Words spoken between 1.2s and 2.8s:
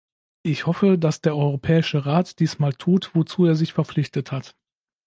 der Europäische Rat diesmal